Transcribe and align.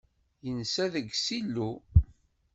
Yensa 0.45 0.85
deg 0.93 1.07
ssilu. 1.17 1.69